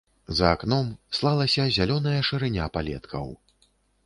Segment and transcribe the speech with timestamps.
[0.37, 3.31] За акном слалася зялёная шырыня палеткаў.